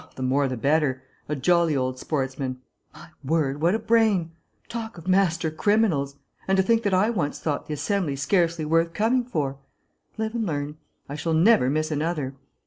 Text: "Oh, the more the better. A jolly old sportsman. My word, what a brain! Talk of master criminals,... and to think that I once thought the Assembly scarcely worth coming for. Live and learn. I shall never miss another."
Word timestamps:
"Oh, 0.03 0.09
the 0.15 0.23
more 0.23 0.47
the 0.47 0.57
better. 0.57 1.03
A 1.29 1.35
jolly 1.35 1.77
old 1.77 1.99
sportsman. 1.99 2.59
My 2.91 3.09
word, 3.23 3.61
what 3.61 3.75
a 3.75 3.77
brain! 3.77 4.31
Talk 4.67 4.97
of 4.97 5.07
master 5.07 5.51
criminals,... 5.51 6.15
and 6.47 6.57
to 6.57 6.63
think 6.63 6.81
that 6.81 6.93
I 6.95 7.11
once 7.11 7.37
thought 7.37 7.67
the 7.67 7.75
Assembly 7.75 8.15
scarcely 8.15 8.65
worth 8.65 8.93
coming 8.93 9.23
for. 9.23 9.59
Live 10.17 10.33
and 10.33 10.47
learn. 10.47 10.77
I 11.07 11.13
shall 11.13 11.35
never 11.35 11.69
miss 11.69 11.91
another." 11.91 12.33